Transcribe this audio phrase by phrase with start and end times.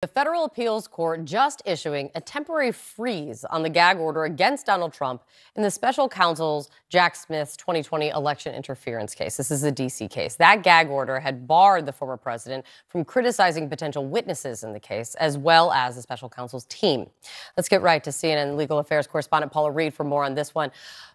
[0.00, 4.92] The federal appeals court just issuing a temporary freeze on the gag order against Donald
[4.92, 5.24] Trump
[5.56, 9.36] in the special counsel's Jack Smith's 2020 election interference case.
[9.36, 10.06] This is a D.C.
[10.06, 10.36] case.
[10.36, 15.16] That gag order had barred the former president from criticizing potential witnesses in the case,
[15.16, 17.10] as well as the special counsel's team.
[17.56, 20.70] Let's get right to CNN legal affairs correspondent Paula Reid for more on this one.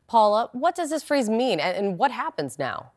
[0.07, 2.91] Paula, what does this freeze mean and what happens now?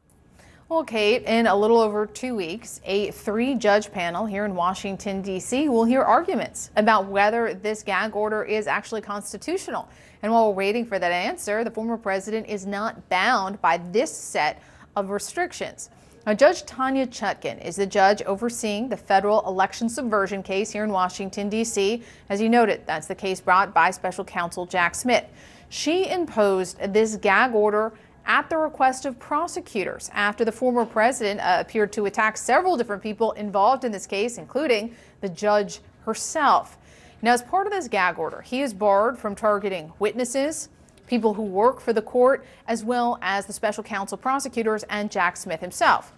[0.69, 5.23] Well, Kate, in a little over two weeks, a three judge panel here in Washington,
[5.23, 5.69] D.C.
[5.69, 9.89] will hear arguments about whether this gag order is actually constitutional.
[10.23, 14.13] And while we're waiting for that answer, the former president is not bound by this
[14.13, 14.61] set
[14.97, 15.89] of restrictions.
[16.27, 20.91] Now, Judge Tanya Chutkan is the judge overseeing the federal election subversion case here in
[20.91, 22.03] Washington, D.C.
[22.29, 25.27] As you noted, that's the case brought by special counsel Jack Smith.
[25.69, 27.93] She imposed this gag order
[28.27, 33.03] at the request of prosecutors after the former president uh, appeared to attack several different
[33.03, 36.77] people involved in this case, including the judge herself.
[37.23, 40.69] Now, as part of this gag order, he is barred from targeting witnesses,
[41.07, 45.37] people who work for the court, as well as the special counsel prosecutors and Jack
[45.37, 46.13] Smith himself.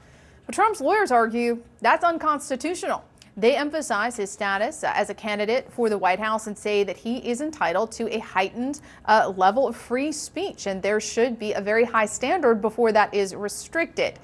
[0.47, 3.05] But Trump's lawyers argue that's unconstitutional.
[3.39, 6.97] They emphasize his status uh, as a candidate for the White House and say that
[6.97, 11.53] he is entitled to a heightened uh, level of free speech, and there should be
[11.53, 14.19] a very high standard before that is restricted.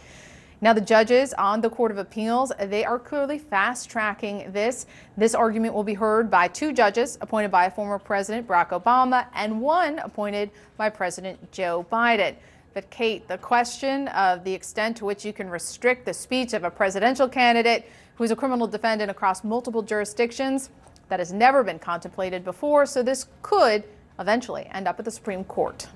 [0.60, 4.86] Now, the judges on the Court of Appeals, they are clearly fast tracking this.
[5.16, 9.60] This argument will be heard by two judges appointed by former President Barack Obama and
[9.60, 12.34] one appointed by President Joe Biden.
[12.72, 16.64] But, Kate, the question of the extent to which you can restrict the speech of
[16.64, 20.70] a presidential candidate who's a criminal defendant across multiple jurisdictions.
[21.08, 23.84] That has never been contemplated before, so this could
[24.18, 25.86] eventually end up at the Supreme Court.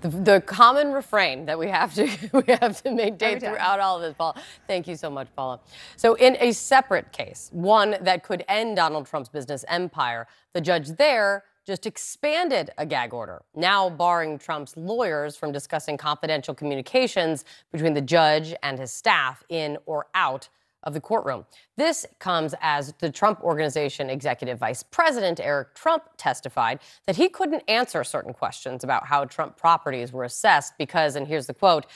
[0.00, 4.02] The, the, common refrain that we have to we have to maintain throughout all of
[4.02, 4.34] this, Paula.
[4.66, 5.60] Thank you so much, Paula.
[5.96, 10.88] So, in a separate case, one that could end Donald Trump's business empire, the judge
[10.90, 17.92] there just expanded a gag order, now barring Trump's lawyers from discussing confidential communications between
[17.92, 20.48] the judge and his staff in or out
[20.86, 21.44] of the courtroom.
[21.76, 27.64] This comes as the Trump Organization Executive Vice President Eric Trump testified that he couldn't
[27.68, 31.86] answer certain questions about how Trump properties were assessed because, and here's the quote,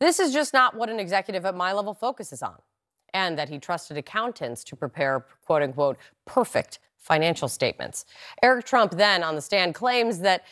[0.00, 2.56] this is just not what an executive at my level focuses on.
[3.14, 8.04] And that he trusted accountants to prepare, quote unquote, perfect financial statements.
[8.42, 10.44] Eric Trump then on the stand claims that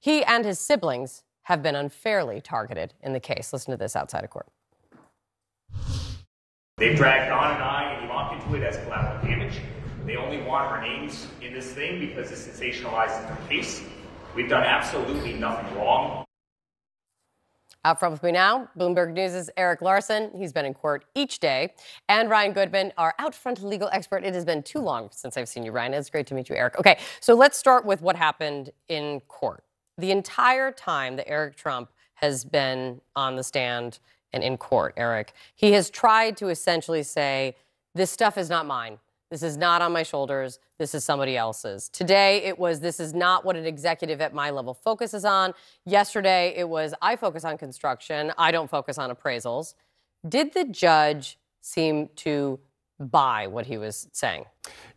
[0.00, 3.52] he and his siblings have been unfairly targeted in the case.
[3.52, 4.48] Listen to this outside of court.
[6.78, 9.54] They've dragged Don and I and Ivanka into it as collateral damage.
[10.06, 13.82] They only want our names in this thing because it sensationalizes their case.
[14.36, 16.24] We've done absolutely nothing wrong.
[17.84, 20.30] Out front with me now, Bloomberg News' Erik Larson.
[20.36, 21.74] He's been in court each day.
[22.08, 24.24] And Ryan Goodman, our out front legal expert.
[24.24, 25.94] It has been too long since I've seen you, Ryan.
[25.94, 26.78] It's great to meet you, Erik.
[26.78, 29.64] Okay, so let's start with what happened in court.
[29.96, 33.98] The entire time that Eric Trump has been on the stand
[34.32, 35.32] and in court, Erik.
[35.54, 37.56] He has tried to essentially say,
[37.94, 38.98] this stuff is not mine.
[39.30, 40.58] This is not on my shoulders.
[40.78, 41.88] This is somebody else's.
[41.90, 45.52] Today, it was this is not what an executive at my level focuses on.
[45.84, 48.32] Yesterday, it was I focus on construction.
[48.38, 49.74] I don't focus on appraisals.
[50.26, 52.58] Did the judge seem to
[52.98, 54.44] buy what he was saying?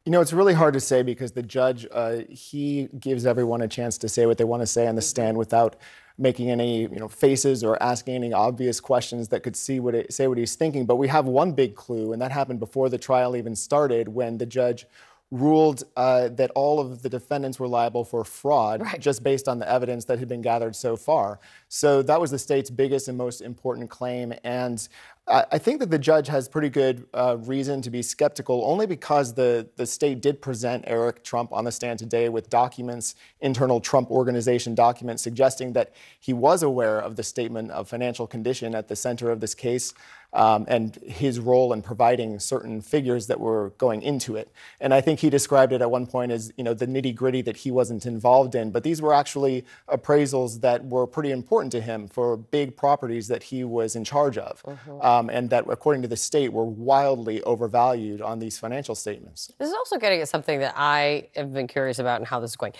[0.06, 3.68] You know, it's really hard to say because the judge, uh, he gives everyone a
[3.68, 5.76] chance to say what they want to say on the stand without
[6.18, 10.14] making any you know faces or asking any obvious questions that could see what it,
[10.14, 10.86] say what he's thinking.
[10.86, 14.38] But we have one big clue, and that happened before the trial even started, when
[14.38, 14.86] the judge
[15.32, 19.00] ruled uh, that all of the defendants were liable for fraud right.
[19.00, 21.40] just based on the evidence that had been gathered so far.
[21.70, 24.34] So that was the state's biggest and most important claim.
[24.44, 24.86] And
[25.28, 29.34] I think that the judge has pretty good uh, reason to be skeptical, only because
[29.34, 34.10] the, the state did present Eric Trump on the stand today with documents, internal Trump
[34.10, 38.96] organization documents, suggesting that he was aware of the statement of financial condition at the
[38.96, 39.94] center of this case
[40.34, 44.52] um, and his role in providing certain figures that were going into it.
[44.80, 47.42] And I think he described it at one point as you know the nitty gritty
[47.44, 51.82] that he wasn't involved in, but these were actually appraisals that were pretty important to
[51.82, 55.02] him for big properties that he was in charge of, mm-hmm.
[55.02, 59.52] um, and that according to the state were wildly overvalued on these financial statements.
[59.60, 62.52] This is also getting at something that I have been curious about and how this
[62.52, 62.74] is going.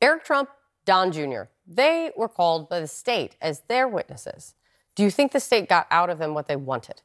[0.00, 0.50] Eric Trump,
[0.84, 1.42] Don Jr.
[1.66, 4.54] They were called by the state as their witnesses.
[4.94, 7.02] Do you think the state got out of them what they wanted?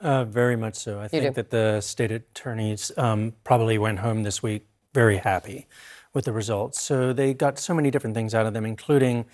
[0.00, 0.98] Uh, very much so.
[0.98, 1.30] I you think do?
[1.32, 5.66] that the state attorneys um, probably went home this week very happy
[6.14, 6.80] with the results.
[6.80, 9.26] So they got so many different things out of them, including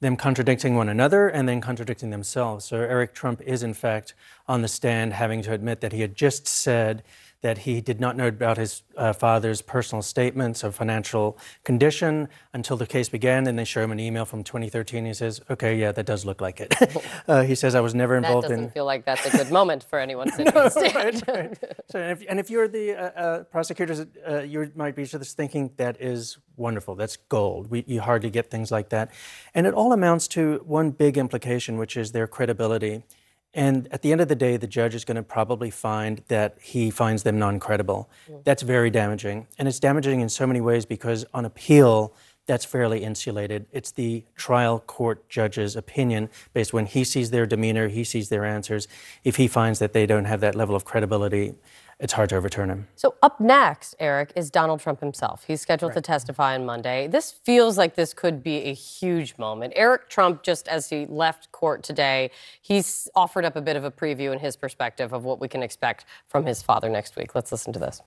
[0.00, 2.64] them contradicting one another and then contradicting themselves.
[2.64, 4.14] So Eric Trump is, in fact,
[4.46, 7.02] on the stand having to admit that he had just said
[7.42, 12.76] that he did not know about his uh, father's personal statements of financial condition until
[12.76, 13.46] the case began.
[13.46, 15.06] And they show him an email from 2013.
[15.06, 16.74] He says, "Okay, yeah, that does look like it."
[17.28, 19.30] uh, he says, "I was never involved in that doesn't in." feel like that's a
[19.30, 21.58] good moment for anyone sitting no, right, right.
[21.90, 25.36] So, and if, and if you're the uh, uh, prosecutors, uh, you might be just
[25.36, 26.94] thinking that is wonderful.
[26.94, 27.70] That's gold.
[27.70, 29.10] We, you hardly get things like that,
[29.54, 33.02] and it all amounts to one big implication, which is their credibility.
[33.52, 36.56] And at the end of the day, the judge is going to probably find that
[36.60, 38.08] he finds them non credible.
[38.28, 38.44] Mm.
[38.44, 39.48] That's very damaging.
[39.58, 42.14] And it's damaging in so many ways because on appeal,
[42.50, 43.66] that's fairly insulated.
[43.70, 48.44] It's the trial court judge's opinion based when he sees their demeanor, he sees their
[48.44, 48.88] answers.
[49.22, 51.54] If he finds that they don't have that level of credibility,
[52.00, 52.88] it's hard to overturn him.
[52.96, 55.44] So up next, Erik, is Donald Trump himself.
[55.46, 55.94] He's scheduled right.
[55.94, 57.06] to testify on Monday.
[57.06, 59.72] This feels like this could be a huge moment.
[59.76, 63.92] Eric Trump, just as he left court today, he's offered up a bit of a
[63.92, 67.36] preview in his perspective of what we can expect from his father next week.
[67.36, 68.02] Let's listen to this.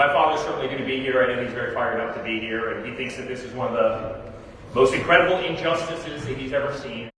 [0.00, 1.22] My father's certainly going to be here.
[1.22, 3.52] I know he's very fired up to be here, and he thinks that this is
[3.52, 4.32] one of the
[4.74, 7.10] most incredible injustices that he's ever seen.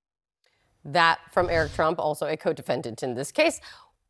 [0.87, 3.61] That from Eric Trump, also a co defendant in this case.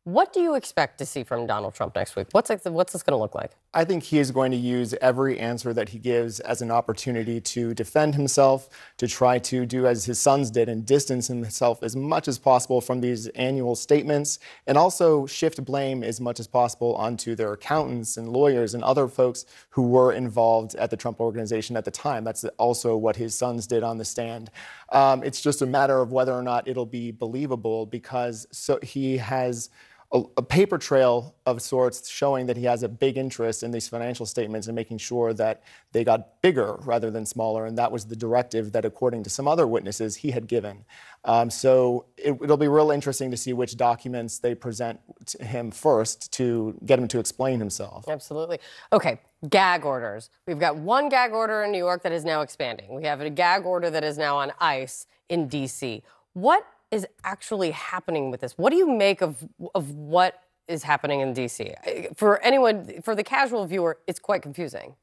[0.03, 2.25] What do you expect to see from Donald Trump next week?
[2.31, 3.51] What's, what's this going to look like?
[3.71, 7.39] I think he is going to use every answer that he gives as an opportunity
[7.39, 8.67] to defend himself,
[8.97, 12.81] to try to do as his sons did and distance himself as much as possible
[12.81, 18.17] from these annual statements, and also shift blame as much as possible onto their accountants
[18.17, 22.23] and lawyers and other folks who were involved at the Trump organization at the time.
[22.23, 24.49] That's also what his sons did on the stand.
[24.91, 29.17] Um, it's just a matter of whether or not it'll be believable because so he
[29.17, 29.69] has
[30.11, 33.87] a, a, paper trail of sorts showing that he has a big interest in these
[33.87, 37.65] financial statements and making sure that they got bigger rather than smaller.
[37.65, 40.83] And that was the directive that, according to some other witnesses, he had given.
[41.23, 44.99] Um, so it, will be real interesting to see which documents they present
[45.39, 48.07] him first to get him to explain himself.
[48.07, 48.59] Absolutely.
[48.91, 49.19] Okay,
[49.49, 50.29] gag orders.
[50.47, 52.95] We've got one gag order in New York that is now expanding.
[52.95, 56.03] We have a gag order that is now on ice in D.C.
[56.33, 58.57] What is actually happening with this?
[58.57, 62.15] What do you make of of what is happening in DC?
[62.15, 64.95] For anyone, for the casual viewer, it's quite confusing.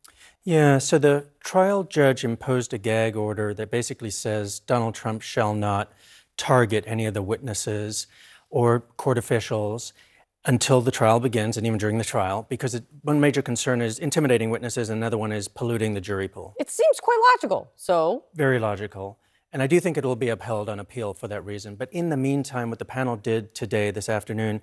[0.44, 5.54] Yeah, so the trial judge imposed a gag order that basically says Donald Trump shall
[5.54, 5.92] not
[6.36, 8.06] target any of the witnesses
[8.50, 9.92] or court officials
[10.44, 13.98] until the trial begins and even during the trial, because it, one major concern is
[13.98, 16.54] intimidating witnesses, and another one is polluting the jury pool.
[16.58, 17.70] It seems quite logical.
[17.76, 19.18] So very logical.
[19.52, 21.74] And I do think it will be upheld on appeal for that reason.
[21.74, 24.60] But in the meantime, what the panel did today, this afternoon,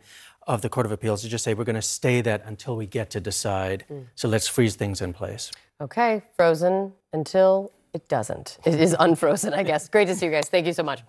[0.47, 2.85] of the Court of Appeals is just say we're going to stay that until we
[2.85, 3.83] get to decide.
[3.89, 4.05] Mm.
[4.13, 5.51] So let's freeze things in place.
[5.81, 8.59] Okay, frozen until it doesn't.
[8.65, 9.89] It is unfrozen, I guess.
[9.89, 10.49] Great to see you guys.
[10.49, 11.01] Thank you so much.